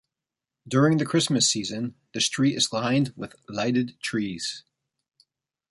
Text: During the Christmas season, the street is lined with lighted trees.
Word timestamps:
During 0.67 0.97
the 0.97 1.05
Christmas 1.05 1.47
season, 1.47 1.93
the 2.15 2.21
street 2.21 2.55
is 2.55 2.73
lined 2.73 3.13
with 3.15 3.35
lighted 3.47 3.99
trees. 3.99 4.63